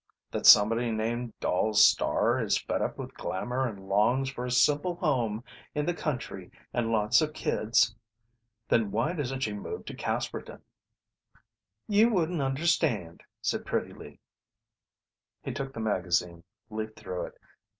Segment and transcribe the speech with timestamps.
[0.31, 4.95] That somebody named Doll Starr is fed up with glamor and longs for a simple
[4.95, 5.43] home
[5.75, 7.93] in the country and lots of kids?
[8.67, 10.63] Then why doesn't she move to Casperton?"
[11.87, 14.19] "You wouldn't understand," said Pretty Lee.
[15.43, 17.33] He took the magazine, leafed through it.